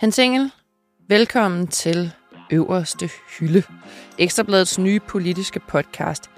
[0.00, 0.50] Hans Engel,
[1.08, 2.12] velkommen til
[2.52, 3.62] Øverste Hylde,
[4.18, 6.30] Ekstrabladets nye politiske podcast.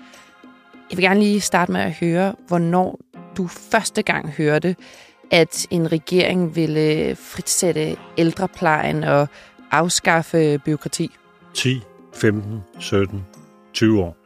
[0.91, 3.01] Jeg vil gerne lige starte med at høre, hvornår
[3.37, 4.77] du første gang hørte,
[5.31, 9.29] at en regering ville fritsætte ældreplejen og
[9.71, 11.11] afskaffe byråkrati.
[11.55, 11.81] 10,
[12.15, 13.27] 15, 17,
[13.73, 14.17] 20 år.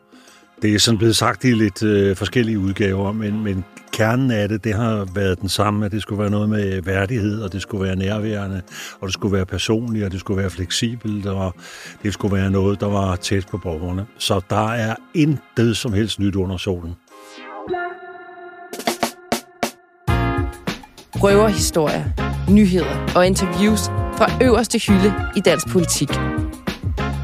[0.62, 3.64] Det er sådan blevet sagt i lidt øh, forskellige udgaver, men, men
[3.96, 7.42] kernen af det, det har været den samme, at det skulle være noget med værdighed,
[7.42, 8.62] og det skulle være nærværende,
[9.00, 11.54] og det skulle være personligt, og det skulle være fleksibelt, og
[12.02, 14.06] det skulle være noget, der var tæt på borgerne.
[14.18, 16.94] Så der er intet som helst nyt under solen.
[21.14, 22.04] Røverhistorier,
[22.50, 23.80] nyheder og interviews
[24.18, 26.10] fra øverste hylde i dansk politik.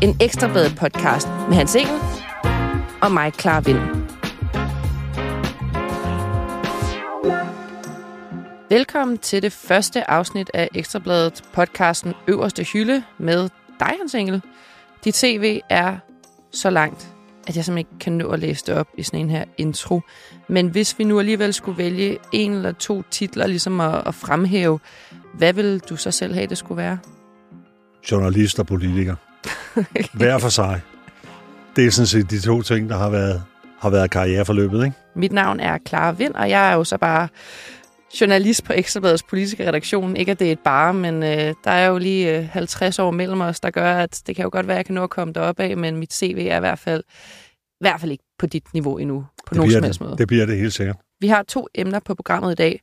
[0.02, 2.01] En ekstrabladet podcast med Hans Engel
[3.02, 4.02] og mig, Clara Vind.
[8.72, 13.48] Velkommen til det første afsnit af Ekstrabladet podcasten Øverste Hylde med
[13.80, 14.42] dig, Hans Engel.
[15.04, 15.96] Dit CV er
[16.52, 17.09] så langt,
[17.46, 20.01] at jeg simpelthen ikke kan nå at læse det op i sådan en her intro.
[20.48, 24.80] Men hvis vi nu alligevel skulle vælge en eller to titler ligesom at, at fremhæve,
[25.34, 26.98] hvad vil du så selv have, det skulle være?
[28.10, 29.14] Journalist og politiker.
[30.18, 30.80] Hver for sig.
[31.76, 33.42] Det er sådan set de to ting, der har været,
[33.79, 34.96] har været karriereforløbet, ikke?
[35.16, 37.29] Mit navn er Clara Vind, og jeg er jo så bare
[38.21, 40.16] journalist på Ekstrabladets politiske redaktion.
[40.16, 43.10] Ikke at det er et bare, men øh, der er jo lige øh, 50 år
[43.10, 45.10] mellem os, der gør, at det kan jo godt være, at jeg kan nå at
[45.10, 47.02] komme derop af, men mit CV er i hvert fald,
[47.57, 50.16] i hvert fald ikke på dit niveau endnu, på nogen som helst måde.
[50.19, 50.96] Det bliver det helt sikkert.
[51.21, 52.80] Vi har to emner på programmet i dag.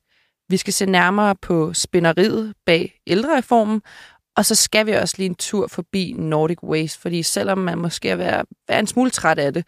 [0.50, 3.82] Vi skal se nærmere på spænderiet bag ældrereformen,
[4.38, 8.10] og så skal vi også lige en tur forbi Nordic Waste, fordi selvom man måske
[8.10, 9.66] er være, være en smule træt af det,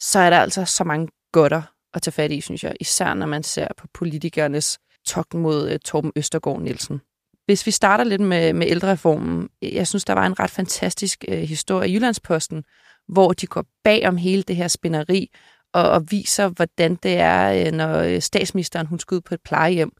[0.00, 1.62] så er der altså så mange godter
[1.94, 5.78] at tage fat i, synes jeg, især når man ser på politikernes tok mod øh,
[5.78, 7.00] Torben Østergaard Nielsen.
[7.46, 11.38] Hvis vi starter lidt med, med ældrereformen, jeg synes, der var en ret fantastisk øh,
[11.38, 12.64] historie i Jyllandsposten,
[13.08, 15.30] hvor de går bag om hele det her spænderi
[15.74, 19.40] og, og viser, hvordan det er, øh, når øh, statsministeren hun skal ud på et
[19.44, 19.92] plejehjem.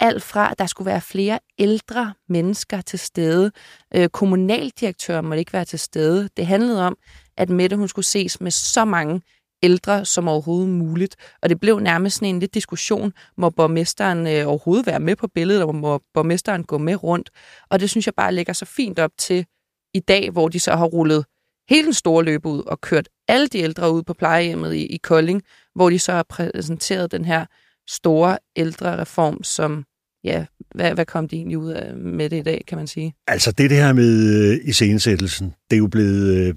[0.00, 3.52] Alt fra, at der skulle være flere ældre mennesker til stede.
[3.94, 6.28] Øh, kommunaldirektøren måtte ikke være til stede.
[6.36, 6.96] Det handlede om,
[7.36, 9.20] at Mette hun skulle ses med så mange
[9.62, 11.16] ældre som overhovedet muligt.
[11.42, 15.28] Og det blev nærmest sådan en lidt diskussion, må borgmesteren øh, overhovedet være med på
[15.28, 17.30] billedet, og må borgmesteren gå med rundt.
[17.70, 19.46] Og det synes jeg bare lægger så fint op til
[19.94, 21.24] i dag, hvor de så har rullet
[21.68, 24.96] hele den store løb ud og kørt alle de ældre ud på plejehjemmet i, i
[24.96, 25.42] Kolding,
[25.74, 27.46] hvor de så har præsenteret den her
[27.88, 29.84] store ældre reform, som
[30.24, 33.14] ja, hvad, hvad kom de egentlig ud af med det i dag, kan man sige?
[33.26, 36.54] Altså det, det her med øh, iscenesættelsen, det er jo blevet, øh,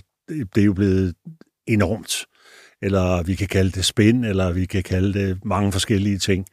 [0.55, 1.13] det er jo blevet
[1.67, 2.25] enormt
[2.83, 6.45] eller vi kan kalde det spænd, eller vi kan kalde det mange forskellige ting.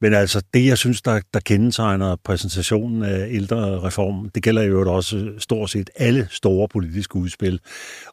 [0.00, 5.30] Men altså, det jeg synes, der, der kendetegner præsentationen af ældrereformen, det gælder jo også
[5.38, 7.60] stort set alle store politiske udspil.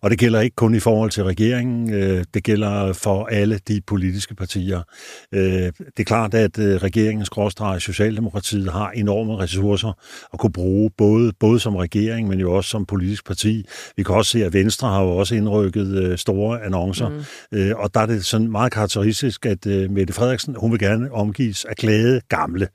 [0.02, 3.82] Og det gælder ikke kun i forhold til regeringen, øh, det gælder for alle de
[3.88, 4.82] politiske partier.
[5.34, 9.98] Øh, det er klart, at øh, regeringens gråstreg Socialdemokratiet har enorme ressourcer
[10.34, 13.66] at kunne bruge, både, både som regering, men jo også som politisk parti.
[13.98, 17.24] Vi kan også se, at Venstre har jo også indrykket store annoncer mm
[17.62, 21.12] Øh, og der er det sådan meget karakteristisk, at øh, Mette Frederiksen, hun vil gerne
[21.12, 22.68] omgives af glade gamle.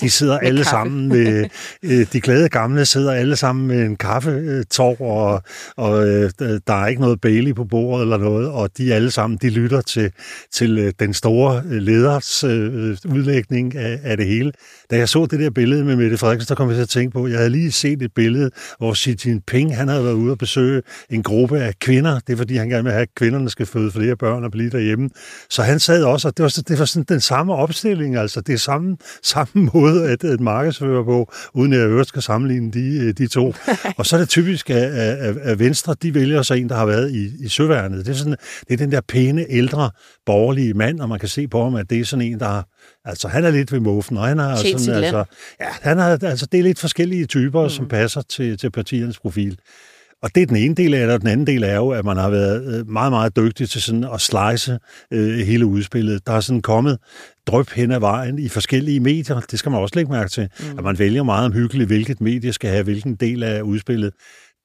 [0.00, 0.70] De sidder alle kaffe.
[0.70, 1.44] sammen med,
[1.82, 5.42] øh, de glade gamle sidder alle sammen med en kaffetår, og,
[5.76, 6.30] og øh,
[6.66, 9.80] der er ikke noget Bailey på bordet eller noget, og de alle sammen, de lytter
[9.80, 10.12] til,
[10.52, 14.52] til øh, den store leders øh, udlægning af, af det hele.
[14.90, 17.12] Da jeg så det der billede med Mette Frederiksen, så kom jeg til at tænke
[17.12, 20.38] på, jeg havde lige set et billede, hvor Xi Jinping, han havde været ude og
[20.38, 22.20] besøge en gruppe af kvinder.
[22.26, 24.50] Det er fordi, han gerne vil have, at kvinderne skal føde flere børn børn at
[24.50, 25.10] blive derhjemme.
[25.50, 28.52] Så han sad også, og det var, det var sådan den samme opstilling, altså det
[28.52, 33.12] er samme, samme måde at, at markedsføre på, uden at jeg øvrigt skal sammenligne de,
[33.12, 33.54] de to.
[33.98, 36.86] og så er det typisk, at, at, at Venstre, de vælger så en, der har
[36.86, 38.06] været i, i søværnet.
[38.06, 38.36] Det er, sådan,
[38.68, 39.90] det er den der pæne, ældre,
[40.26, 42.62] borgerlige mand, og man kan se på ham, at det er sådan en, der
[43.04, 45.24] Altså, han er lidt ved muffen, og han har sådan, altså,
[45.60, 47.68] ja, han har, altså, det er lidt forskellige typer, mm.
[47.68, 49.58] som passer til, til partiernes profil.
[50.22, 52.04] Og det er den ene del af det, og den anden del er jo, at
[52.04, 54.78] man har været øh, meget, meget dygtig til sådan at slice
[55.12, 56.26] øh, hele udspillet.
[56.26, 56.98] Der er sådan kommet
[57.46, 59.40] drøb hen ad vejen i forskellige medier.
[59.40, 60.48] Det skal man også lægge mærke til.
[60.60, 60.78] Mm.
[60.78, 64.12] At man vælger meget omhyggeligt, hvilket medie skal have hvilken del af udspillet.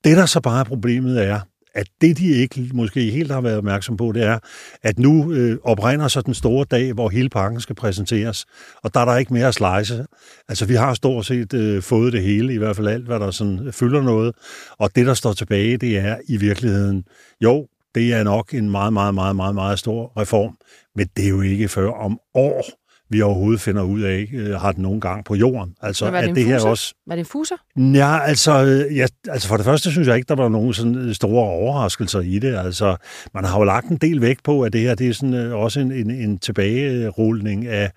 [0.03, 1.39] Det, der så bare er problemet er,
[1.77, 4.39] at det, de ikke måske helt har været opmærksom på, det er,
[4.83, 8.45] at nu øh, oprinder så den store dag, hvor hele pakken skal præsenteres,
[8.83, 10.05] og der er der ikke mere at slice.
[10.49, 13.31] Altså, vi har stort set øh, fået det hele, i hvert fald alt, hvad der
[13.31, 14.35] sådan fylder noget,
[14.79, 17.03] og det, der står tilbage, det er i virkeligheden,
[17.41, 20.57] jo, det er nok en meget, meget, meget, meget, meget stor reform,
[20.95, 22.65] men det er jo ikke før om år,
[23.09, 25.73] vi overhovedet finder ud af, øh, har den nogen gang på jorden.
[25.81, 26.93] Altså, Men var det at det her også...
[27.07, 27.55] Var det en fuser?
[27.77, 31.13] Ja, altså, øh, ja, altså for det første synes jeg ikke, der var nogen sådan
[31.13, 32.55] store overraskelser i det.
[32.55, 32.95] Altså,
[33.33, 35.55] man har jo lagt en del vægt på, at det her det er sådan, øh,
[35.55, 37.91] også en, en, en tilbagerulning af,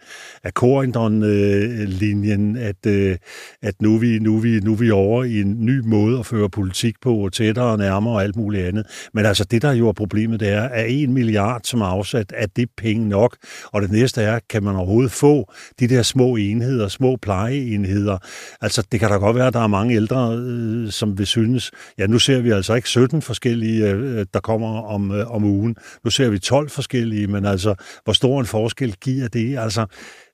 [0.45, 3.17] af Corindon-linjen, at, øh,
[3.63, 6.19] at nu, er vi, nu, er vi, nu er vi over i en ny måde
[6.19, 8.87] at føre politik på, tættere og nærmere og alt muligt andet.
[9.15, 12.33] Men altså, det der jo er problemet, det er, at en milliard, som er afsat,
[12.37, 13.37] er det penge nok?
[13.65, 18.19] Og det næste er, kan man overhovedet få de der små enheder, små plejeenheder?
[18.61, 21.71] Altså, det kan da godt være, at der er mange ældre, øh, som vil synes,
[21.99, 25.77] ja, nu ser vi altså ikke 17 forskellige, øh, der kommer om, øh, om ugen.
[26.05, 27.75] Nu ser vi 12 forskellige, men altså,
[28.05, 29.59] hvor stor en forskel giver det?
[29.59, 29.87] Altså,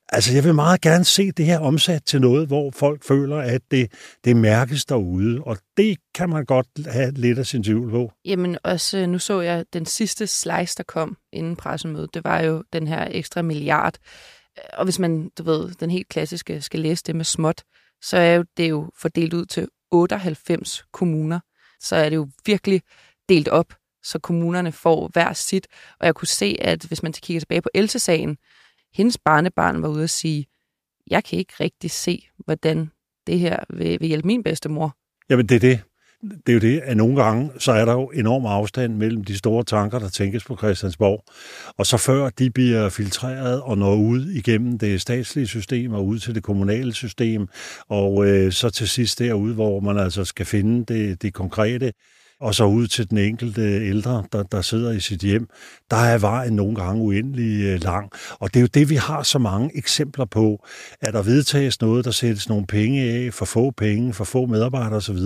[0.09, 3.61] Altså, jeg vil meget gerne se det her omsat til noget, hvor folk føler, at
[3.71, 3.93] det,
[4.25, 8.13] det mærkes derude, og det kan man godt have lidt af sin tvivl på.
[8.25, 12.15] Jamen også, øh, nu så jeg den sidste slice, der kom inden pressemødet.
[12.15, 13.95] Det var jo den her ekstra milliard.
[14.73, 17.65] Og hvis man, du ved, den helt klassiske skal læse det med småt,
[18.03, 21.41] så er jo det jo fordelt ud til 98 kommuner.
[21.81, 22.83] Så er det jo virkelig
[23.29, 25.67] delt op, så kommunerne får hver sit.
[26.01, 28.37] Og jeg kunne se, at hvis man kigger tilbage på Else-sagen,
[28.95, 30.47] hendes barnebarn var ude at sige,
[31.07, 32.91] jeg kan ikke rigtig se, hvordan
[33.27, 34.97] det her vil, vil hjælpe min bedstemor.
[35.31, 35.81] Jamen, det er det.
[36.23, 39.39] Det er jo det, at nogle gange, så er der jo enorm afstand mellem de
[39.39, 41.25] store tanker, der tænkes på Christiansborg,
[41.79, 46.19] og så før de bliver filtreret og når ud igennem det statslige system og ud
[46.19, 47.49] til det kommunale system,
[47.89, 51.93] og øh, så til sidst derude, hvor man altså skal finde det, det konkrete,
[52.41, 55.49] og så ud til den enkelte ældre, der, der sidder i sit hjem,
[55.91, 58.11] der er vejen nogle gange uendelig øh, lang.
[58.39, 60.67] Og det er jo det, vi har så mange eksempler på,
[61.01, 64.97] at der vedtages noget, der sættes nogle penge af, for få penge, for få medarbejdere
[64.97, 65.19] osv.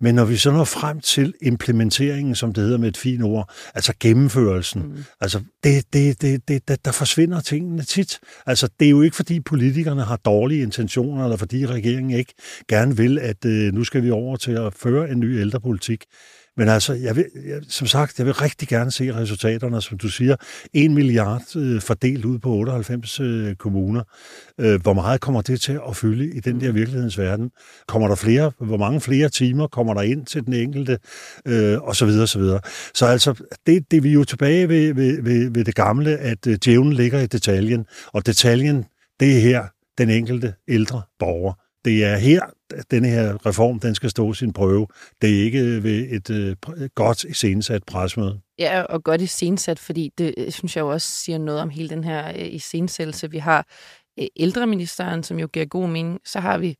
[0.00, 3.50] Men når vi så når frem til implementeringen, som det hedder med et fint ord,
[3.74, 5.04] altså gennemførelsen, mm.
[5.20, 8.18] altså det, det, det, det, der, der forsvinder tingene tit.
[8.46, 12.34] Altså det er jo ikke, fordi politikerne har dårlige intentioner, eller fordi regeringen ikke
[12.68, 16.04] gerne vil, at øh, nu skal vi over til at føre en ny ældrepolitik.
[16.58, 20.08] Men altså, jeg vil, jeg, som sagt, jeg vil rigtig gerne se resultaterne, som du
[20.08, 20.36] siger.
[20.72, 24.02] En milliard øh, fordelt ud på 98 øh, kommuner.
[24.60, 27.50] Øh, hvor meget kommer det til at fylde i den der virkelighedens verden?
[27.88, 28.52] Kommer der flere?
[28.60, 30.98] Hvor mange flere timer kommer der ind til den enkelte?
[31.46, 32.60] Øh, og så videre, og så videre.
[32.94, 33.34] Så altså,
[33.66, 36.92] det, det vi er jo tilbage ved, ved, ved, ved det gamle, at øh, djævlen
[36.92, 37.86] ligger i detaljen.
[38.12, 38.84] Og detaljen,
[39.20, 39.64] det er her
[39.98, 41.67] den enkelte ældre borger.
[41.84, 42.40] Det er her,
[42.70, 44.86] den denne her reform den skal stå sin prøve.
[45.22, 46.56] Det er ikke ved et øh,
[46.94, 48.40] godt iscenesat presmøde.
[48.58, 51.88] Ja, og godt iscenesat, fordi det øh, synes jeg jo også siger noget om hele
[51.88, 53.30] den her øh, iscenesættelse.
[53.30, 53.66] Vi har
[54.18, 56.20] øh, ældreministeren, som jo giver god mening.
[56.24, 56.76] Så har vi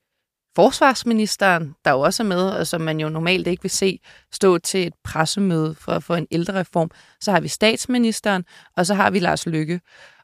[0.57, 3.99] forsvarsministeren, der jo også er med, og som man jo normalt ikke vil se
[4.33, 6.91] stå til et pressemøde for, for en ældrereform.
[7.21, 8.45] Så har vi statsministeren,
[8.77, 9.81] og så har vi Lars Lykke.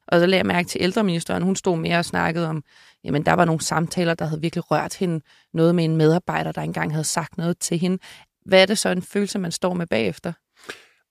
[0.09, 2.63] Og så lagde jeg mærke til ældreministeren, hun stod mere og snakkede om,
[3.05, 5.21] jamen der var nogle samtaler, der havde virkelig rørt hende.
[5.55, 7.99] Noget med en medarbejder, der engang havde sagt noget til hende.
[8.47, 10.33] Hvad er det så en følelse, man står med bagefter?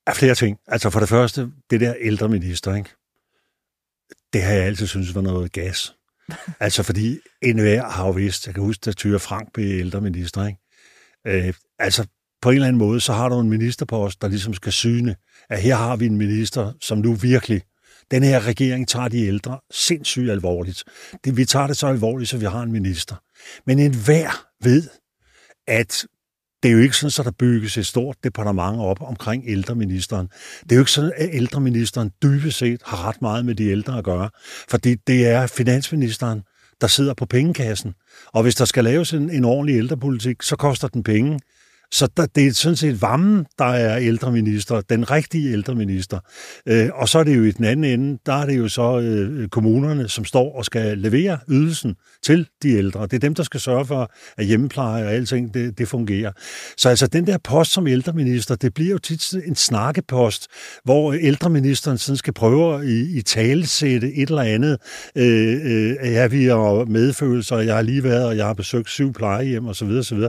[0.08, 0.58] Af flere ting.
[0.68, 2.90] Altså for det første, det der ældreminister, ikke?
[4.34, 5.96] det har jeg altid synes var noget gas.
[6.60, 10.48] altså fordi NVR har jo vist, jeg kan huske, at Tyre Frank blev ældreminister.
[10.48, 11.48] Ikke?
[11.48, 12.08] Øh, altså
[12.42, 15.16] på en eller anden måde, så har du en ministerpost, der ligesom skal syne,
[15.50, 17.62] at her har vi en minister, som nu virkelig
[18.12, 20.84] den her regering tager de ældre sindssygt alvorligt.
[21.26, 23.16] Det, vi tager det så alvorligt, så vi har en minister.
[23.66, 24.84] Men enhver ved,
[25.68, 26.06] at
[26.64, 30.28] det er jo ikke sådan, at der bygges et stort departement op omkring ældreministeren.
[30.64, 33.98] Det er jo ikke sådan, at ældreministeren dybest set har ret meget med de ældre
[33.98, 34.30] at gøre.
[34.70, 36.42] Fordi det er finansministeren,
[36.82, 37.94] der sidder på pengekassen.
[38.28, 41.40] Og hvis der skal laves en, en ordentlig ældrepolitik, så koster den penge.
[41.94, 46.20] Så der, det er sådan set varmen, der er ældreminister, den rigtige ældreminister.
[46.68, 49.00] Øh, og så er det jo i den anden ende, der er det jo så
[49.00, 53.02] øh, kommunerne, som står og skal levere ydelsen til de ældre.
[53.02, 56.32] Det er dem, der skal sørge for, at hjemmepleje og alting, det, det fungerer.
[56.78, 60.48] Så altså den der post som ældreminister, det bliver jo tit en snakkepost,
[60.84, 64.78] hvor ældreministeren sådan skal prøve at i, i talesætte et eller andet.
[65.16, 69.14] Øh, øh, ja, vi har medfølelser, jeg har lige været, og jeg har besøgt syv
[69.14, 69.88] plejehjem osv.
[69.88, 70.20] osv.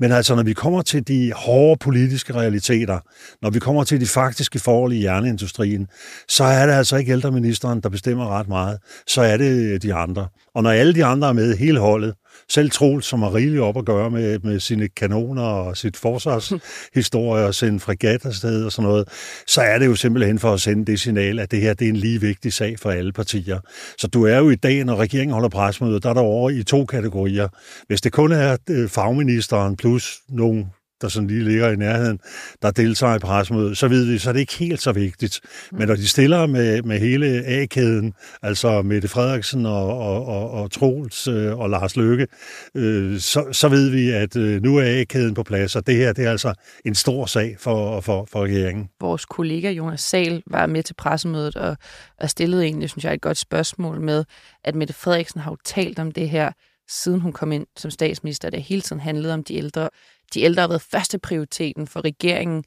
[0.00, 2.98] Men altså, når vi kommer til de hårde politiske realiteter,
[3.42, 5.86] når vi kommer til de faktiske forhold i jernindustrien,
[6.28, 8.78] så er det altså ikke ældreministeren, der bestemmer ret meget.
[9.06, 10.28] Så er det øh, de andre.
[10.54, 12.14] Og når alle de andre er med, hele holdet,
[12.48, 17.44] selv Troels, som har rigeligt op at gøre med, med sine kanoner og sit forsvarshistorie
[17.44, 19.08] og sende fregat afsted og sådan noget,
[19.46, 21.88] så er det jo simpelthen for at sende det signal, at det her det er
[21.88, 23.60] en lige vigtig sag for alle partier.
[23.98, 26.62] Så du er jo i dag, når regeringen holder presmøde, der er der over i
[26.62, 27.48] to kategorier.
[27.86, 30.66] Hvis det kun er øh, fagministeren plus nogle
[31.00, 32.18] der sådan lige ligger i nærheden,
[32.62, 35.40] der deltager i pressemødet, så ved vi, så er det ikke helt så vigtigt.
[35.72, 38.12] Men når de stiller med, med hele A-kæden,
[38.42, 42.26] altså Mette Frederiksen og, og, og, og Troels øh, og Lars Løkke,
[42.74, 46.12] øh, så, så ved vi, at øh, nu er A-kæden på plads, og det her
[46.12, 48.88] det er altså en stor sag for, for, for regeringen.
[49.00, 51.76] Vores kollega Jonas Sal var med til pressemødet og,
[52.20, 54.24] og stillede egentlig, synes jeg, et godt spørgsmål med,
[54.64, 56.52] at Mette Frederiksen har jo talt om det her,
[56.88, 59.88] siden hun kom ind som statsminister, det hele tiden handlede om de ældre.
[60.34, 62.64] De ældre har været første prioriteten for regeringen.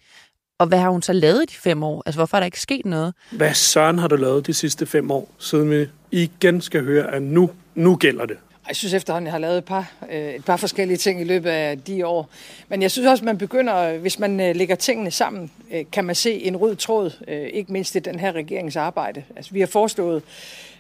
[0.60, 2.04] Og hvad har hun så lavet i de fem år?
[2.06, 3.14] Altså, hvorfor er der ikke sket noget?
[3.32, 7.22] Hvad søren har du lavet de sidste fem år, siden vi igen skal høre, at
[7.22, 8.38] nu, nu gælder det?
[8.70, 11.50] Jeg synes efterhånden, jeg har lavet et par, øh, et par forskellige ting i løbet
[11.50, 12.30] af de år.
[12.68, 16.16] Men jeg synes også, man begynder, hvis man øh, lægger tingene sammen, øh, kan man
[16.16, 17.12] se en rød tråd,
[17.54, 19.24] ikke mindst i den her regerings arbejde.
[19.36, 20.24] Altså, vi har foreslået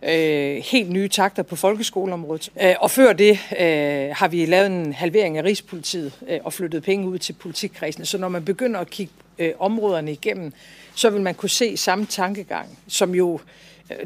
[0.03, 2.49] øh, helt nye takter på folkeskoleområdet.
[2.79, 7.07] og før det øh, har vi lavet en halvering af Rigspolitiet øh, og flyttet penge
[7.07, 8.05] ud til politikkredsene.
[8.05, 10.53] Så når man begynder at kigge øh, områderne igennem,
[10.95, 13.39] så vil man kunne se samme tankegang, som jo, øh,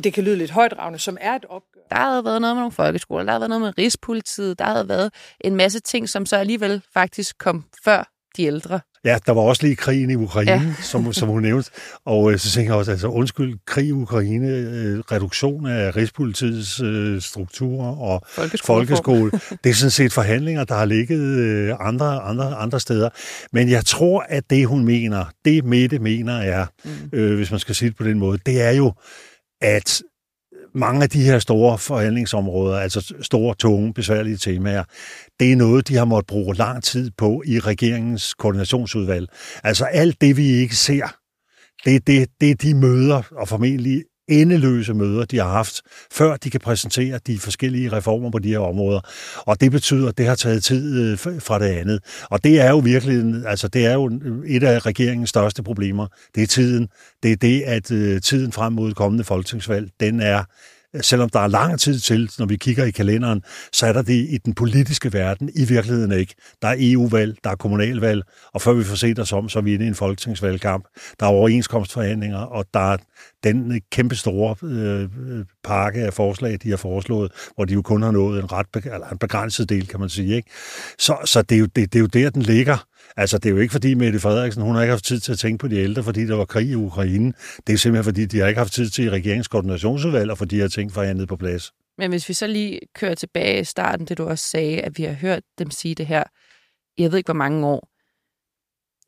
[0.04, 1.82] det kan lyde lidt højdragende, som er et opgør.
[1.90, 4.90] Der havde været noget med nogle folkeskoler, der havde været noget med Rigspolitiet, der havde
[4.90, 8.80] været en masse ting, som så alligevel faktisk kom før de ældre.
[9.06, 10.74] Ja, der var også lige krigen i Ukraine, ja.
[10.82, 11.72] som, som hun nævnte.
[12.06, 16.80] Og øh, så tænker jeg også, altså undskyld, krig i Ukraine, øh, reduktion af Rigspolitiets
[16.80, 18.88] øh, strukturer og folkeskole.
[18.88, 19.32] folkeskole.
[19.64, 23.10] Det er sådan set forhandlinger, der har ligget øh, andre, andre, andre steder.
[23.52, 26.92] Men jeg tror, at det hun mener, det Mette mener er, mm.
[27.14, 28.94] øh, hvis man skal sige det på den måde, det er jo,
[29.64, 30.02] at
[30.76, 34.84] mange af de her store forhandlingsområder, altså store, tunge, besværlige temaer,
[35.40, 39.28] det er noget, de har måttet bruge lang tid på i regeringens koordinationsudvalg.
[39.64, 41.08] Altså alt det, vi ikke ser,
[41.86, 46.50] det, det, det er de møder, og formentlig endeløse møder, de har haft, før de
[46.50, 49.00] kan præsentere de forskellige reformer på de her områder.
[49.38, 52.00] Og det betyder, at det har taget tid øh, fra det andet.
[52.30, 54.12] Og det er jo virkelig, altså det er jo
[54.48, 56.08] et af regeringens største problemer.
[56.36, 56.88] Det er tiden.
[57.24, 60.44] Det er det, at øh, tiden frem mod kommende folketingsvalg, den er
[61.02, 64.28] selvom der er lang tid til, når vi kigger i kalenderen, så er der det
[64.30, 66.36] i den politiske verden i virkeligheden ikke.
[66.62, 68.24] Der er EU-valg, der er kommunalvalg,
[68.54, 70.88] og før vi får set os om, så er vi inde i en folketingsvalgkamp.
[71.20, 72.98] Der er overenskomstforhandlinger, og der er
[73.44, 75.10] den øh, kæmpe store øh,
[75.64, 79.10] pakke af forslag, de har foreslået, hvor de jo kun har nået en ret eller
[79.10, 80.36] en begrænset del, kan man sige.
[80.36, 80.50] Ikke?
[81.00, 82.86] Så, så det, er jo, det, det er jo der, den ligger.
[83.18, 85.40] Altså, det er jo ikke fordi Mette Frederiksen, hun har ikke haft tid til at
[85.40, 87.34] tænke på de ældre, fordi der var krig i Ukraine.
[87.68, 90.68] Det er simpelthen fordi, de har ikke haft tid til regeringskoordinationsudvalg og for de her
[90.68, 91.72] ting forhandlet på plads.
[91.98, 95.04] Men hvis vi så lige kører tilbage i starten, det du også sagde, at vi
[95.04, 96.24] har hørt dem sige det her,
[96.98, 97.90] jeg ved ikke hvor mange år,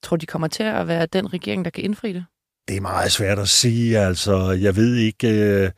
[0.04, 2.26] tror de kommer til at være den regering, der kan indfri det?
[2.68, 4.00] Det er meget svært at sige.
[4.00, 5.72] Altså, jeg ved ikke...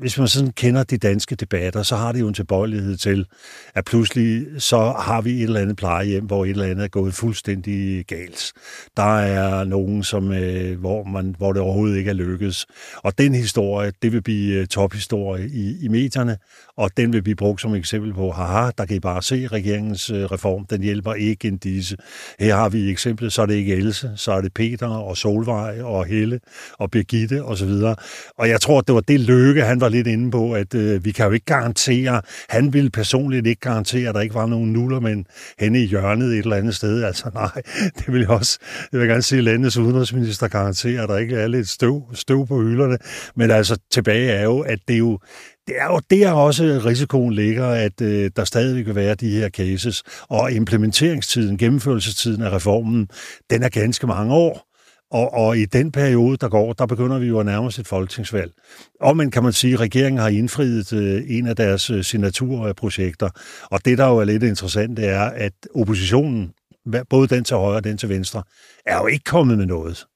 [0.00, 3.26] Hvis man sådan kender de danske debatter, så har det jo en tilbøjelighed til,
[3.74, 7.14] at pludselig så har vi et eller andet plejehjem, hvor et eller andet er gået
[7.14, 8.52] fuldstændig galt.
[8.96, 12.66] Der er nogen, som, øh, hvor, man, hvor det overhovedet ikke er lykkedes.
[12.96, 16.36] Og den historie, det vil blive øh, tophistorie i, i medierne,
[16.76, 20.10] og den vil blive brugt som eksempel på, haha, der kan I bare se regeringens
[20.10, 21.96] øh, reform, den hjælper ikke en disse.
[22.38, 25.80] Her har vi eksemplet, så er det ikke Else, så er det Peter og Solvej
[25.82, 26.40] og Helle
[26.78, 27.68] og Birgitte osv.
[27.68, 27.96] Og,
[28.38, 31.12] og jeg tror, det var det lykke, han var lidt inde på, at øh, vi
[31.12, 35.24] kan jo ikke garantere, han ville personligt ikke garantere, at der ikke var nogen nullermænd
[35.58, 37.00] henne i hjørnet et eller andet sted.
[37.10, 37.62] Altså nej,
[37.98, 38.58] det vil jeg også,
[38.92, 42.62] jeg vil gerne sige, landets udenrigsminister garanterer, at der ikke er lidt støv, støv på
[42.62, 42.98] hylderne.
[43.36, 45.18] Men altså tilbage er jo, at det er jo,
[45.68, 49.48] det er jo der også risikoen ligger, at øh, der stadig vil være de her
[49.48, 50.02] cases.
[50.28, 53.08] Og implementeringstiden, gennemførelsestiden af reformen,
[53.50, 54.69] den er ganske mange år.
[55.10, 57.86] Og, og i den periode, der går, der begynder vi jo at nærme os et
[57.86, 58.52] folketingsvalg.
[59.00, 63.28] Og man kan man sige, at regeringen har indfriet øh, en af deres øh, signaturprojekter.
[63.70, 66.52] Og det, der jo er lidt interessant, det er, at oppositionen,
[67.10, 68.42] både den til højre og den til venstre,
[68.86, 70.06] er jo ikke kommet med noget.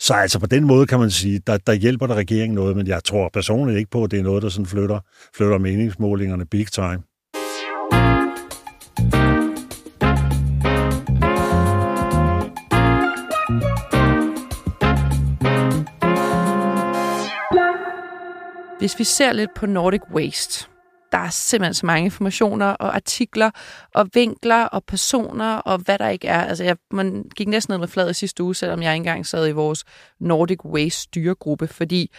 [0.00, 2.86] Så altså på den måde kan man sige, der, der hjælper der regeringen noget, men
[2.86, 5.00] jeg tror personligt ikke på, at det er noget, der sådan flytter,
[5.36, 7.02] flytter meningsmålingerne big time.
[18.84, 20.68] Hvis vi ser lidt på Nordic Waste,
[21.12, 23.50] der er simpelthen så mange informationer og artikler
[23.94, 26.40] og vinkler og personer og hvad der ikke er.
[26.40, 29.48] Altså, jeg man gik næsten ned med fladet sidste uge, selvom jeg ikke engang sad
[29.48, 29.84] i vores
[30.20, 32.10] Nordic Waste styregruppe, fordi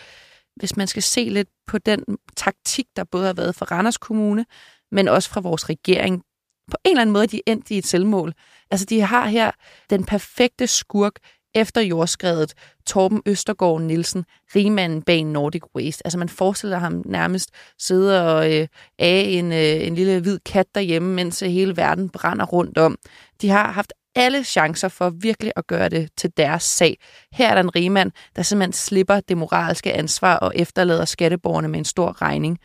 [0.55, 2.03] hvis man skal se lidt på den
[2.37, 4.45] taktik, der både har været fra Randers Kommune,
[4.91, 6.23] men også fra vores regering,
[6.71, 8.33] på en eller anden måde de er endt i et selvmål.
[8.71, 9.51] Altså, de har her
[9.89, 11.13] den perfekte skurk,
[11.55, 12.53] efter jordskredet
[12.85, 16.07] Torben Østergaard Nielsen, rigmanden bag Nordic Waste.
[16.07, 18.67] Altså man forestiller ham nærmest sidde og øh,
[18.99, 22.97] af en, øh, en lille hvid kat derhjemme, mens øh, hele verden brænder rundt om.
[23.41, 26.97] De har haft alle chancer for virkelig at gøre det til deres sag.
[27.31, 31.79] Her er der en rigmand, der simpelthen slipper det moralske ansvar og efterlader skatteborgerne med
[31.79, 32.59] en stor regning.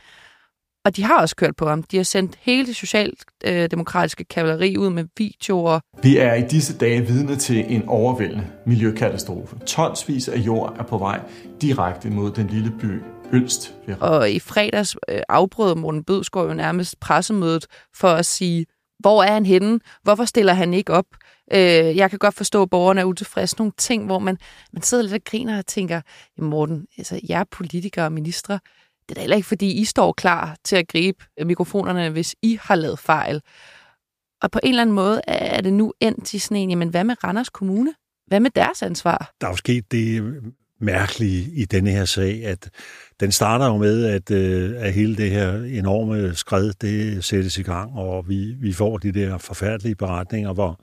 [0.85, 1.83] Og de har også kørt på ham.
[1.83, 5.81] De har sendt hele det socialdemokratiske kavaleri ud med videoer.
[6.03, 9.57] Vi er i disse dage vidne til en overvældende miljøkatastrofe.
[9.67, 11.21] Tonsvis af jord er på vej
[11.61, 13.75] direkte mod den lille by Ølst.
[14.01, 18.67] Og i fredags øh, afbrød Morten Bødskov jo nærmest pressemødet for at sige,
[18.99, 19.81] hvor er han henne?
[20.03, 21.07] Hvorfor stiller han ikke op?
[21.53, 23.57] Øh, jeg kan godt forstå, at borgerne er utilfredse.
[23.59, 24.39] Nogle ting, hvor man,
[24.73, 26.01] man sidder lidt og griner og tænker,
[26.39, 28.59] Morten, altså, jeg er politikere og ministre.
[29.11, 32.37] Det er da heller ikke, fordi I står klar til at gribe øh, mikrofonerne, hvis
[32.43, 33.43] I har lavet fejl.
[34.43, 37.05] Og på en eller anden måde er det nu endt til sådan en, jamen hvad
[37.05, 37.95] med Randers Kommune?
[38.27, 39.33] Hvad med deres ansvar?
[39.41, 40.43] Der er jo sket det øh,
[40.81, 42.71] mærkelige i denne her sag, at
[43.21, 47.63] den starter jo med, at, øh, at hele det her enorme skred, det sættes i
[47.63, 50.81] gang, og vi, vi får de der forfærdelige beretninger, hvor,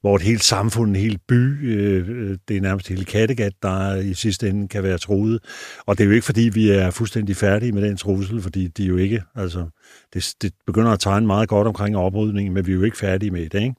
[0.00, 4.14] hvor et helt samfund, en hel by, øh, det er nærmest hele Kattegat, der i
[4.14, 5.38] sidste ende kan være truet.
[5.86, 8.84] Og det er jo ikke, fordi vi er fuldstændig færdige med den trussel, fordi de
[8.84, 9.66] jo ikke, altså,
[10.14, 13.30] det, det begynder at tegne meget godt omkring oprydningen, men vi er jo ikke færdige
[13.30, 13.74] med det, ikke?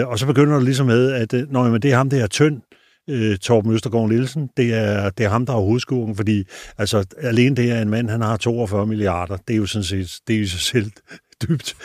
[0.00, 2.26] Øh, og så begynder det ligesom med, at øh, når det er ham, det er
[2.26, 4.50] tynd, øh, Øh, Torben Østergaard Nielsen.
[4.56, 6.44] Det er, det er ham, der har hovedskurken, fordi
[6.78, 9.36] altså, alene det er en mand, han har 42 milliarder.
[9.36, 10.90] Det er jo sådan set, det er jo sig selv
[11.42, 11.76] dybt,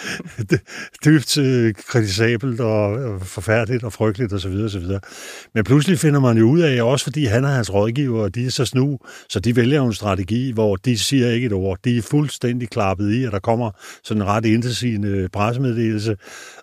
[1.05, 4.51] dybt øh, kritisabelt og forfærdeligt og frygteligt osv.
[4.65, 4.86] osv.
[5.53, 8.46] Men pludselig finder man jo ud af, også fordi han er hans rådgiver, og de
[8.46, 11.79] er så snu, så de vælger en strategi, hvor de siger ikke et ord.
[11.86, 13.72] De er fuldstændig klappet i, at der kommer
[14.03, 15.00] sådan en ret intensiv
[15.34, 16.17] pressemeddelelse.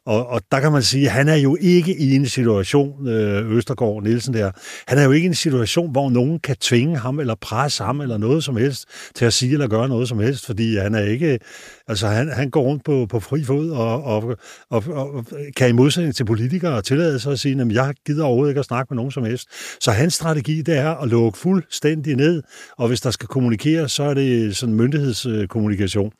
[0.06, 3.56] Og, og der kan man sige, at han er jo ikke i en situation, øh,
[3.56, 4.50] Østergaard Nielsen der,
[4.88, 8.00] han er jo ikke i en situation, hvor nogen kan tvinge ham eller presse ham
[8.00, 11.02] eller noget som helst til at sige eller gøre noget som helst, fordi han er
[11.02, 11.38] ikke,
[11.88, 14.36] altså han, han går rundt på, på fri fod og, og,
[14.70, 18.50] og, og kan i modsætning til politikere tillade sig at sige, at jeg gider overhovedet
[18.50, 19.48] ikke at snakke med nogen som helst.
[19.80, 22.42] Så hans strategi, det er at lukke fuldstændig ned,
[22.78, 26.12] og hvis der skal kommunikeres, så er det sådan myndighedskommunikation.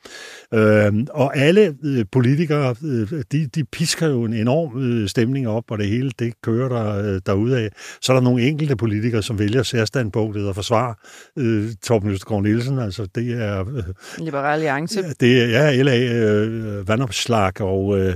[0.55, 5.65] Øh, og alle øh, politikere, øh, de, de pisker jo en enorm øh, stemning op,
[5.71, 7.69] og det hele, det kører der øh, derudad.
[8.03, 10.94] Så er der nogle enkelte politikere, som vælger særstandpunktet og forsvarer
[11.37, 12.79] øh, Torben Østergaard Nielsen.
[12.79, 13.61] Altså, det er...
[13.61, 13.83] Øh,
[14.18, 15.03] Liberal Alliance.
[15.21, 16.48] Det er, ja, LA, øh,
[16.87, 18.15] vandopslag, og, øh,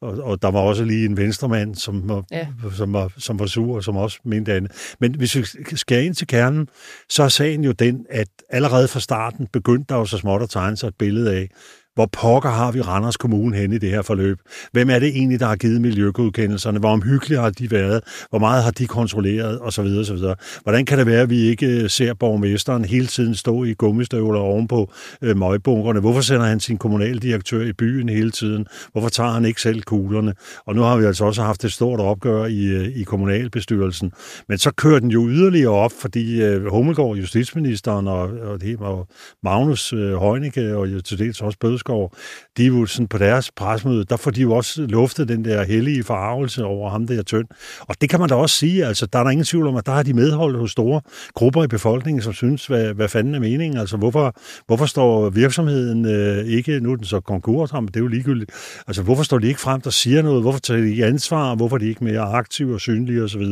[0.00, 2.46] og, og der var også lige en venstremand, som var, ja.
[2.76, 4.94] som var, som var sur, og som også mente andet.
[5.00, 6.68] Men hvis vi skal ind til kernen,
[7.08, 10.50] så er sagen jo den, at allerede fra starten begyndte der jo så småt at
[10.50, 11.50] tegne sig et billede af,
[11.94, 14.38] hvor pokker har vi Randers Kommune hen i det her forløb?
[14.72, 16.78] Hvem er det egentlig, der har givet miljøgodkendelserne?
[16.78, 18.00] Hvor omhyggelige har de været?
[18.30, 19.58] Hvor meget har de kontrolleret?
[19.58, 20.34] Og så videre, så videre.
[20.62, 24.40] Hvordan kan det være, at vi ikke øh, ser borgmesteren hele tiden stå i gummistøvler
[24.40, 26.00] ovenpå øh, møgbunkerne?
[26.00, 28.66] Hvorfor sender han sin kommunaldirektør i byen hele tiden?
[28.92, 30.34] Hvorfor tager han ikke selv kuglerne?
[30.66, 34.12] Og nu har vi altså også haft et stort opgør i, øh, i kommunalbestyrelsen.
[34.48, 39.08] Men så kører den jo yderligere op, fordi øh, Hummelgaard, justitsministeren og, og, og
[39.42, 42.14] Magnus øh, Heunicke og til dels også Bøde Bødskov,
[42.56, 45.62] de er jo sådan på deres presmøde, der får de jo også luftet den der
[45.64, 47.46] hellige forarvelse over ham der tynd.
[47.80, 49.86] Og det kan man da også sige, altså der er der ingen tvivl om, at
[49.86, 51.00] der har de medholdt hos store
[51.34, 53.78] grupper i befolkningen, som synes, hvad, hvad fanden er meningen?
[53.78, 54.34] Altså hvorfor,
[54.66, 58.50] hvorfor står virksomheden øh, ikke, nu er den så konkurs, men det er jo ligegyldigt,
[58.86, 60.42] altså hvorfor står de ikke frem, der siger noget?
[60.42, 61.54] Hvorfor tager de ikke ansvar?
[61.54, 63.42] Hvorfor er de ikke mere aktive og synlige osv.?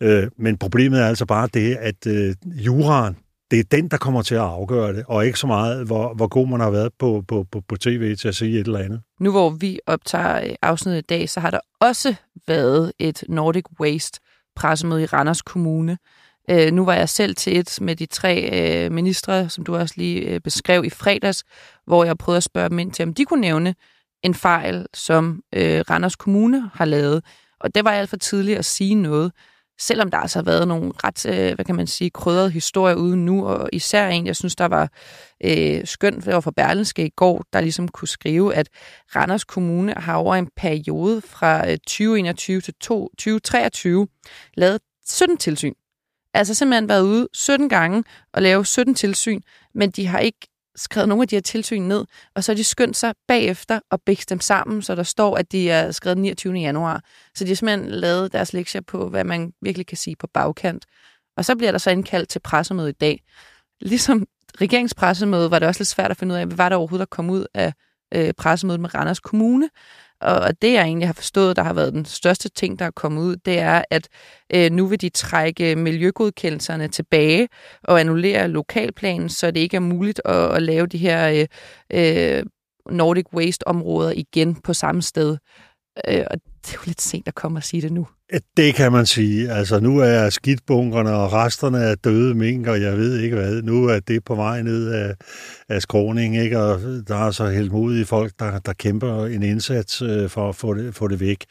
[0.00, 3.16] Øh, men problemet er altså bare det, at øh, juraen,
[3.50, 6.28] det er den, der kommer til at afgøre det, og ikke så meget, hvor, hvor
[6.28, 9.00] god man har været på, på, på, på tv til at sige et eller andet.
[9.20, 12.14] Nu hvor vi optager øh, afsnittet i dag, så har der også
[12.46, 14.20] været et Nordic Waste
[14.56, 15.98] pressemøde i Randers Kommune.
[16.50, 19.94] Øh, nu var jeg selv til et med de tre øh, ministre, som du også
[19.96, 21.44] lige øh, beskrev i fredags,
[21.86, 23.74] hvor jeg prøvede at spørge dem ind til, om de kunne nævne
[24.22, 27.24] en fejl, som øh, Randers Kommune har lavet.
[27.60, 29.32] Og det var alt for tidligt at sige noget
[29.80, 33.16] selvom der altså har været nogle ret, øh, hvad kan man sige, krydrede historier ude
[33.16, 34.92] nu, og især en, jeg synes, der var
[35.44, 38.68] øh, skønt, det var for Berlinske i går, der ligesom kunne skrive, at
[39.16, 44.08] Randers Kommune har over en periode fra øh, 2021 til 2023
[44.54, 45.74] lavet 17 tilsyn.
[46.34, 49.40] Altså simpelthen været ude 17 gange og lave 17 tilsyn,
[49.74, 52.04] men de har ikke skrevet nogle af de her tilsyn ned,
[52.34, 55.52] og så har de skyndt sig bagefter og bækst dem sammen, så der står, at
[55.52, 56.54] de er skrevet 29.
[56.54, 57.04] januar.
[57.34, 60.86] Så de har simpelthen lavet deres lektier på, hvad man virkelig kan sige på bagkant.
[61.36, 63.22] Og så bliver der så indkaldt til pressemøde i dag.
[63.80, 64.26] Ligesom
[64.60, 67.16] regeringspressemøde var det også lidt svært at finde ud af, hvad var der overhovedet, der
[67.16, 67.72] kom ud af
[68.14, 69.70] øh, pressemødet med Randers Kommune.
[70.20, 73.22] Og det, jeg egentlig har forstået, der har været den største ting, der er kommet
[73.22, 74.08] ud, det er, at
[74.54, 77.48] øh, nu vil de trække miljøgodkendelserne tilbage
[77.84, 81.46] og annullere lokalplanen, så det ikke er muligt at, at lave de her
[81.92, 82.42] øh, øh
[82.90, 85.36] Nordic Waste-områder igen på samme sted.
[86.08, 88.06] Øh, og det er jo lidt sent at komme og sige det nu.
[88.56, 89.50] Det kan man sige.
[89.50, 93.62] Altså, nu er skidtbunkerne og resterne af døde mink, og jeg ved ikke hvad.
[93.62, 95.14] Nu er det på vej ned af,
[95.68, 96.58] af skråning, ikke?
[96.58, 100.56] og der er så helt modige folk, der, der kæmper en indsats øh, for at
[100.56, 101.44] få det, få det væk.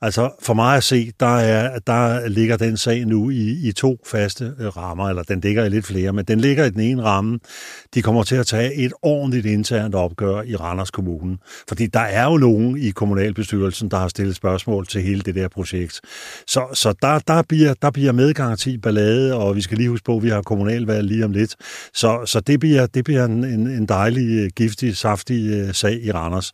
[0.00, 3.98] Altså for mig at se, der, er, der ligger den sag nu i, i to
[4.06, 7.02] faste øh, rammer, eller den ligger i lidt flere, men den ligger i den ene
[7.02, 7.38] ramme.
[7.94, 11.36] De kommer til at tage et ordentligt internt opgør i Randers Kommune.
[11.68, 15.48] Fordi der er jo nogen i kommunalbestyrelsen, der har stillet spørgsmål til hele det der
[15.48, 16.00] projekt.
[16.46, 20.16] Så, så der, der, bliver, der bliver medgaranti ballade, og vi skal lige huske på,
[20.16, 21.56] at vi har kommunalvalg lige om lidt.
[21.94, 26.12] Så, så det bliver, det bliver en, en, dejlig, øh, giftig, saftig øh, sag i
[26.12, 26.52] Randers.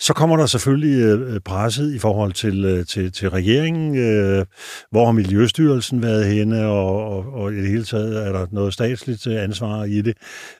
[0.00, 3.96] Så kommer der selvfølgelig presset i forhold til Øh, til, til regeringen.
[3.96, 4.44] Øh,
[4.90, 8.72] hvor har Miljøstyrelsen været henne, og, og, og i det hele taget er der noget
[8.72, 10.16] statsligt øh, ansvar i det.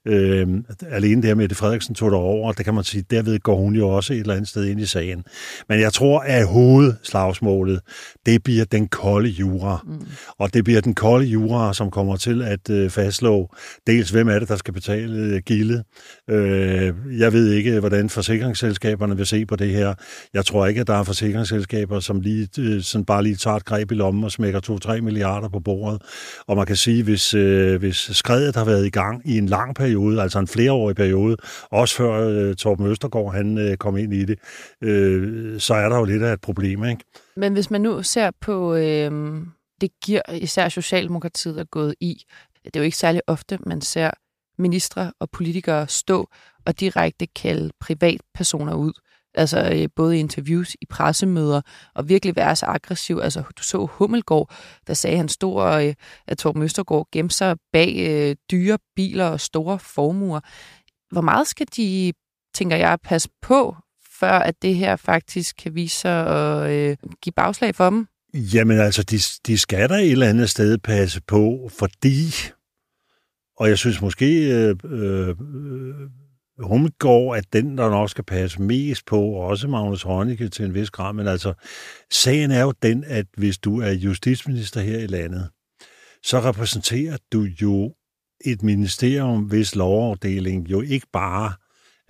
[0.06, 0.48] Øh,
[0.90, 3.88] alene der med det Frederiksen tog over, det kan man sige, derved går hun jo
[3.88, 5.24] også et eller andet sted ind i sagen.
[5.68, 7.80] Men jeg tror, at hovedslagsmålet,
[8.26, 9.84] det bliver den kolde jura.
[9.86, 10.06] Mm.
[10.38, 13.54] Og det bliver den kolde jura, som kommer til at øh, fastslå
[13.86, 15.84] dels, hvem er det, der skal betale gildet.
[16.30, 19.94] Øh, jeg ved ikke, hvordan forsikringsselskaberne vil se på det her.
[20.34, 23.64] Jeg tror ikke, at der er forsikringsselskaber, som lige, øh, sådan bare lige tager et
[23.64, 24.60] greb i lommen og smækker
[24.96, 26.02] 2-3 milliarder på bordet.
[26.46, 29.74] Og man kan sige, hvis, øh, hvis skredet har været i gang i en lang
[29.74, 31.36] periode, altså en flereårig periode,
[31.70, 34.38] også før øh, Torben Østergaard han, øh, kom ind i det,
[34.82, 36.84] øh, så er der jo lidt af et problem.
[36.84, 37.04] Ikke?
[37.36, 39.10] Men hvis man nu ser på øh,
[39.80, 42.24] det giver især Socialdemokratiet er gået i,
[42.64, 44.10] det er jo ikke særlig ofte, man ser
[44.58, 46.28] ministre og politikere stå
[46.66, 48.92] og direkte kalde privatpersoner ud.
[49.34, 51.60] Altså øh, både i interviews, i pressemøder,
[51.94, 53.20] og virkelig være så aggressiv.
[53.22, 54.54] Altså du så Hummelgaard,
[54.86, 55.94] der sagde, han stor, øh,
[56.26, 60.40] at Torben Østergaard gemte sig bag øh, dyre biler og store formuer.
[61.12, 62.12] Hvor meget skal de,
[62.54, 63.76] tænker jeg, passe på,
[64.20, 68.06] før at det her faktisk kan vise sig at øh, give bagslag for dem?
[68.34, 72.34] Jamen altså, de, de skal da et eller andet sted passe på, fordi,
[73.56, 75.36] og jeg synes måske, øh, øh,
[76.58, 80.74] Hummelgaard er den, der nok skal passe mest på, og også Magnus Heunicke til en
[80.74, 81.54] vis grad, men altså,
[82.10, 85.50] sagen er jo den, at hvis du er justitsminister her i landet,
[86.24, 87.94] så repræsenterer du jo
[88.44, 91.52] et ministerium, hvis lovafdeling jo ikke bare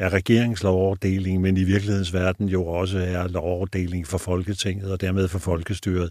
[0.02, 5.38] er regeringslovoverdeling, men i virkelighedens verden jo også er lovoverdeling for Folketinget og dermed for
[5.38, 6.10] folkestyret.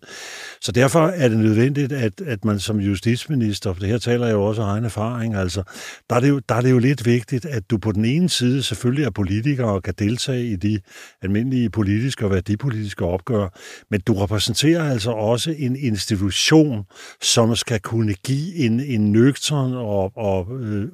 [0.62, 4.34] Så derfor er det nødvendigt, at, at man som justitsminister, for det her taler jeg
[4.34, 5.64] jo også af egen erfaring, altså,
[6.10, 8.30] der er, det jo, der er det jo lidt vigtigt, at du på den ene
[8.30, 10.80] side selvfølgelig er politiker og kan deltage i de
[11.22, 13.48] almindelige politiske og værdipolitiske opgør,
[13.92, 16.84] men du repræsenterer altså også en institution,
[17.22, 20.88] som skal kunne give en, en nøgtern og, og øh,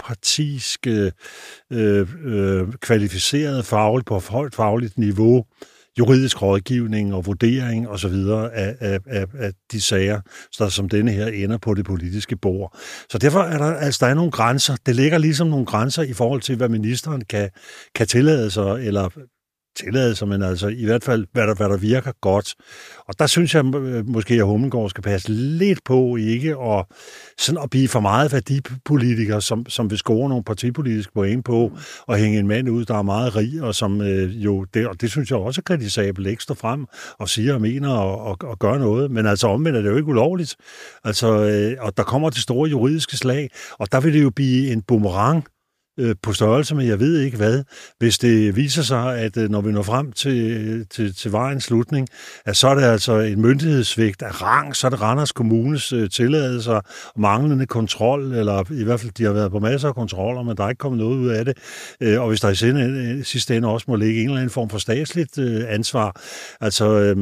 [0.00, 1.12] upartisk øh,
[1.70, 5.44] øh, kvalificeret fagligt på højt fagligt niveau
[5.98, 8.14] juridisk rådgivning og vurdering osv.
[8.52, 10.20] Af, af, af, af de sager,
[10.58, 12.78] der som denne her ender på det politiske bord.
[13.10, 14.76] Så derfor er der, altså, der er nogle grænser.
[14.86, 17.50] Det ligger ligesom nogle grænser i forhold til, hvad ministeren kan,
[17.94, 19.08] kan tillade sig, eller
[19.76, 22.54] tilladelser, men altså i hvert fald, hvad der, hvad der virker godt.
[23.08, 26.84] Og der synes jeg øh, måske, at Hummengård skal passe lidt på ikke at,
[27.38, 31.72] sådan at blive for meget værdipolitiker, som, som vil score nogle partipolitiske point på
[32.06, 35.00] og hænge en mand ud, der er meget rig, og som øh, jo, det, og
[35.00, 36.86] det synes jeg også er kritisabelt, ikke står frem
[37.18, 39.10] og siger og mener og, og, og gør noget.
[39.10, 40.56] Men altså omvendt er det jo ikke ulovligt.
[41.04, 44.72] Altså, øh, og der kommer til store juridiske slag, og der vil det jo blive
[44.72, 45.44] en boomerang,
[45.98, 47.62] øh, på størrelse med jeg ved ikke hvad,
[47.98, 52.08] hvis det viser sig, at øh, når vi når frem til, til, til vejens slutning,
[52.46, 56.10] at så er det altså en myndighedsvægt af rang, så er det Randers Kommunes øh,
[56.10, 56.80] tilladelser
[57.20, 60.64] manglende kontrol, eller i hvert fald de har været på masser af kontroller, men der
[60.64, 61.58] er ikke kommet noget ud af det.
[62.00, 64.70] Øh, og hvis der i sinde, sidste ende også må ligge en eller anden form
[64.70, 66.20] for statsligt ansvar,
[66.60, 67.14] altså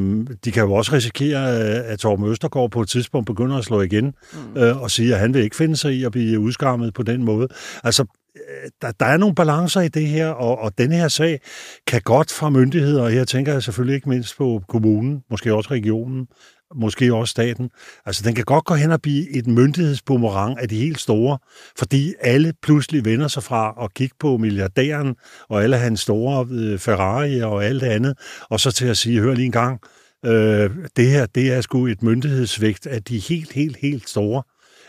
[0.44, 4.14] de kan jo også risikere, at Torben Østergaard på et tidspunkt begynder at slå igen
[4.32, 4.56] mm.
[4.56, 7.48] og sige, at han vil ikke finde sig i at blive udskammet på den måde.
[7.84, 8.04] Altså
[8.36, 11.40] Øh, der, der er nogle balancer i det her, og, og den her sag
[11.86, 15.70] kan godt fra myndigheder, og her tænker jeg selvfølgelig ikke mindst på kommunen, måske også
[15.70, 16.26] regionen,
[16.74, 17.70] måske også staten.
[18.06, 21.38] Altså, den kan godt gå hen og blive et myndighedsboomerang af de helt store,
[21.78, 25.14] fordi alle pludselig vender sig fra at kigge på milliardæren
[25.48, 28.18] og alle hans store øh, Ferrari og alt det andet,
[28.50, 29.80] og så til at sige, hør lige en gang,
[30.24, 34.42] øh, det her, det er sgu et myndighedsvægt af de helt, helt, helt store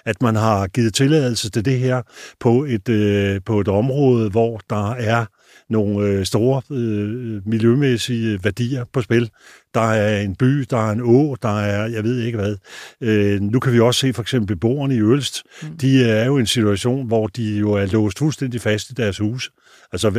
[0.05, 2.01] at man har givet tilladelse til det her
[2.39, 5.25] på et, øh, på et område, hvor der er
[5.69, 9.29] nogle øh, store øh, miljømæssige værdier på spil.
[9.73, 12.55] der er en by, der er en å, der er, jeg ved ikke hvad.
[13.01, 15.43] Øh, nu kan vi også se for eksempel beboerne i Ølst.
[15.61, 15.77] Mm.
[15.77, 19.17] De er jo i en situation, hvor de jo er låst fuldstændig fast i deres
[19.17, 19.51] hus.
[19.93, 20.11] Altså,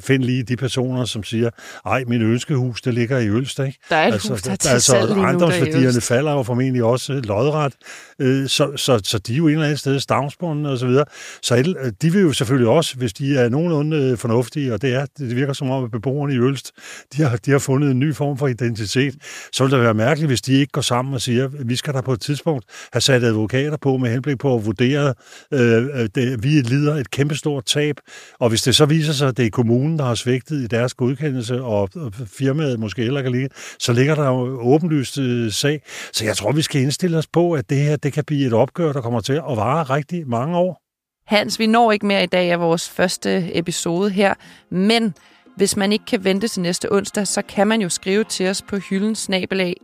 [0.00, 1.50] find lige de personer, som siger,
[1.86, 3.78] ej, min ønskehus, det ligger i Ølst, ikke?
[3.90, 6.42] Der er et altså, hus, der er til altså, salg lige nu, værdierne falder jo
[6.42, 7.72] formentlig også lodret,
[8.18, 11.04] øh, så, så, så de er jo en eller anden sted stavnsbunden og så videre.
[11.42, 14.94] Så øh, de vil jo selvfølgelig også, hvis de er nogenlunde øh, fornuftige, og det
[14.94, 16.72] er, det virker som om, at beboerne i Ølst,
[17.16, 19.14] de har, de har fundet en ny form for identitet,
[19.52, 22.00] så vil det være mærkeligt, hvis de ikke går sammen og siger, vi skal der
[22.00, 25.14] på et tidspunkt have sat advokater på med henblik på at vurdere,
[25.52, 27.96] øh, det, vi lider et kæmpestort tab,
[28.40, 30.94] og hvis det så viser sig, at det er kommunen, der har svigtet i deres
[30.94, 31.88] godkendelse, og
[32.26, 35.82] firmaet måske heller kan ligge, så ligger der jo åbenlyst øh, sag.
[36.12, 38.52] Så jeg tror, vi skal indstille os på, at det her det kan blive et
[38.52, 40.82] opgør, der kommer til at vare rigtig mange år.
[41.26, 44.34] Hans, vi når ikke mere i dag af vores første episode her,
[44.70, 45.14] men
[45.56, 48.62] hvis man ikke kan vente til næste onsdag, så kan man jo skrive til os
[48.62, 49.16] på hylden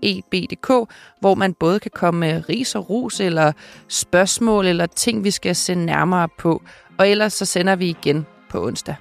[0.02, 3.52] eb.dk, hvor man både kan komme med ris og rus, eller
[3.88, 6.62] spørgsmål, eller ting, vi skal se nærmere på.
[6.98, 8.96] Og ellers så sender vi igen på onsdag.